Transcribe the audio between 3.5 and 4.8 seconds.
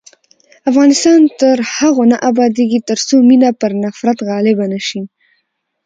پر نفرت غالبه